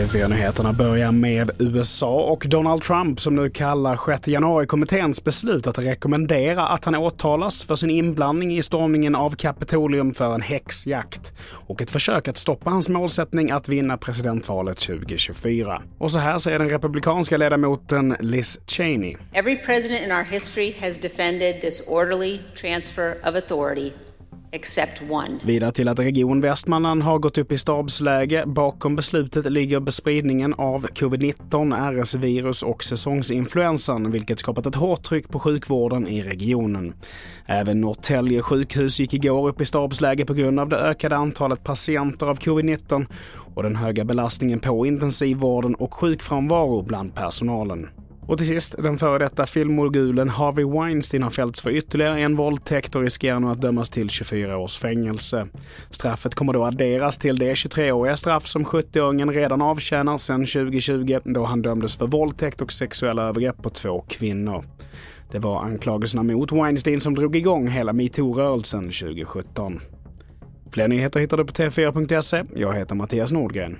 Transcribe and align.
TV4-nyheterna 0.00 0.72
börjar 0.72 1.12
med 1.12 1.50
USA 1.58 2.20
och 2.20 2.44
Donald 2.48 2.82
Trump 2.82 3.20
som 3.20 3.36
nu 3.36 3.50
kallar 3.50 4.16
6 4.16 4.28
januari-kommitténs 4.28 5.24
beslut 5.24 5.66
att 5.66 5.78
rekommendera 5.78 6.66
att 6.68 6.84
han 6.84 6.94
åtalas 6.94 7.64
för 7.64 7.76
sin 7.76 7.90
inblandning 7.90 8.58
i 8.58 8.62
stormningen 8.62 9.14
av 9.14 9.30
Kapitolium 9.30 10.14
för 10.14 10.34
en 10.34 10.40
häxjakt 10.40 11.32
och 11.66 11.82
ett 11.82 11.90
försök 11.90 12.28
att 12.28 12.36
stoppa 12.36 12.70
hans 12.70 12.88
målsättning 12.88 13.50
att 13.50 13.68
vinna 13.68 13.96
presidentvalet 13.96 14.78
2024. 14.78 15.82
Och 15.98 16.10
så 16.10 16.18
här 16.18 16.38
säger 16.38 16.58
den 16.58 16.68
republikanska 16.68 17.36
ledamoten 17.36 18.16
Liz 18.20 18.60
Cheney. 18.66 19.16
Every 19.32 19.56
president 19.56 20.06
in 20.06 20.12
our 20.12 20.24
history 20.24 20.74
has 20.80 20.98
defended 20.98 21.60
this 21.60 21.88
orderly 21.88 22.40
transfer 22.60 23.10
of 23.28 23.34
authority. 23.34 23.92
Vidare 25.44 25.72
till 25.72 25.88
att 25.88 25.98
Region 25.98 26.40
Västmanland 26.40 27.02
har 27.02 27.18
gått 27.18 27.38
upp 27.38 27.52
i 27.52 27.58
stabsläge. 27.58 28.44
Bakom 28.46 28.96
beslutet 28.96 29.52
ligger 29.52 29.80
bespridningen 29.80 30.54
av 30.54 30.86
covid-19, 30.86 32.02
RS-virus 32.02 32.62
och 32.62 32.84
säsongsinfluensan, 32.84 34.10
vilket 34.10 34.38
skapat 34.38 34.66
ett 34.66 34.74
hårt 34.74 35.02
tryck 35.02 35.28
på 35.28 35.38
sjukvården 35.38 36.08
i 36.08 36.22
regionen. 36.22 36.94
Även 37.46 37.80
Norrtälje 37.80 38.42
sjukhus 38.42 39.00
gick 39.00 39.14
igår 39.14 39.48
upp 39.48 39.60
i 39.60 39.64
stabsläge 39.64 40.24
på 40.24 40.34
grund 40.34 40.60
av 40.60 40.68
det 40.68 40.76
ökade 40.76 41.16
antalet 41.16 41.64
patienter 41.64 42.26
av 42.26 42.38
covid-19 42.38 43.06
och 43.54 43.62
den 43.62 43.76
höga 43.76 44.04
belastningen 44.04 44.60
på 44.60 44.86
intensivvården 44.86 45.74
och 45.74 45.94
sjukfrånvaro 45.94 46.82
bland 46.82 47.14
personalen. 47.14 47.88
Och 48.26 48.38
till 48.38 48.46
sist, 48.46 48.74
den 48.78 48.98
före 48.98 49.18
detta 49.18 49.46
filmmogulen 49.46 50.28
Harvey 50.28 50.64
Weinstein 50.64 51.22
har 51.22 51.30
fällts 51.30 51.60
för 51.60 51.70
ytterligare 51.70 52.20
en 52.20 52.36
våldtäkt 52.36 52.94
och 52.94 53.02
riskerar 53.02 53.40
nu 53.40 53.46
att 53.46 53.60
dömas 53.60 53.90
till 53.90 54.10
24 54.10 54.58
års 54.58 54.78
fängelse. 54.78 55.46
Straffet 55.90 56.34
kommer 56.34 56.52
då 56.52 56.64
adderas 56.64 57.18
till 57.18 57.38
det 57.38 57.54
23-åriga 57.54 58.16
straff 58.16 58.46
som 58.46 58.64
70-åringen 58.64 59.32
redan 59.32 59.62
avtjänar 59.62 60.18
sedan 60.18 60.46
2020 60.46 61.18
då 61.24 61.44
han 61.44 61.62
dömdes 61.62 61.96
för 61.96 62.06
våldtäkt 62.06 62.60
och 62.60 62.72
sexuella 62.72 63.22
övergrepp 63.22 63.62
på 63.62 63.70
två 63.70 64.04
kvinnor. 64.08 64.64
Det 65.32 65.38
var 65.38 65.62
anklagelserna 65.62 66.22
mot 66.22 66.52
Weinstein 66.52 67.00
som 67.00 67.14
drog 67.14 67.36
igång 67.36 67.68
hela 67.68 67.92
metoo-rörelsen 67.92 68.82
2017. 68.82 69.80
Fler 70.72 70.88
nyheter 70.88 71.20
hittar 71.20 71.36
du 71.36 71.44
på 71.44 71.52
tv4.se. 71.52 72.44
Jag 72.56 72.74
heter 72.74 72.94
Mattias 72.94 73.32
Nordgren. 73.32 73.78